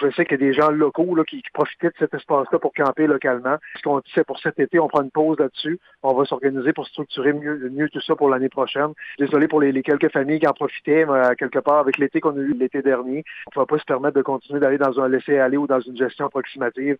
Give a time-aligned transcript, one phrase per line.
[0.00, 2.72] Je sais qu'il y a des gens locaux là, qui, profitaient de cet espace-là pour
[2.72, 3.56] camper localement.
[3.76, 5.78] Ce qu'on dit, c'est pour cet été, on prend une pause là-dessus.
[6.02, 8.94] On va s'organiser pour structurer mieux, mieux tout ça pour l'année prochaine.
[9.18, 12.34] Désolé pour les, quelques familles qui en profitaient, mais euh, quelque part avec l'été qu'on
[12.38, 13.22] a eu l'été dernier.
[13.54, 15.98] On ne va pas se permettre de continuer d'aller dans un laisser-aller ou dans une
[15.98, 16.96] gestion approximative.